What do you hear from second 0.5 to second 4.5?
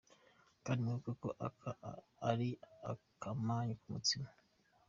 Kandi mwibuke ko aka ari akamanyu k’umutsima.